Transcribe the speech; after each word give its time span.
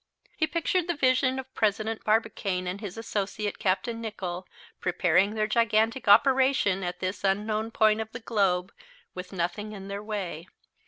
He 0.35 0.47
pictured 0.47 0.87
the 0.87 0.95
vision 0.95 1.37
of 1.37 1.53
President 1.53 2.03
Barbicane 2.03 2.65
and 2.65 2.81
his 2.81 2.97
associate, 2.97 3.59
Capt. 3.59 3.85
Nicholl, 3.85 4.47
preparing 4.79 5.35
their 5.35 5.45
gigantic 5.45 6.07
operation 6.07 6.81
at 6.81 7.01
this 7.01 7.23
unknown 7.23 7.69
point 7.69 8.01
of 8.01 8.11
the 8.11 8.19
globe, 8.19 8.73
with 9.13 9.31
nothing 9.31 9.73
in 9.73 9.89
their 9.89 10.01
way. 10.01 10.47